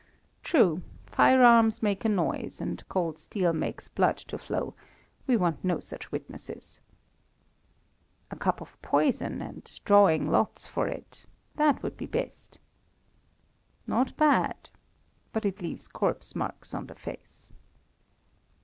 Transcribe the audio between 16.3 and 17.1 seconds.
marks on the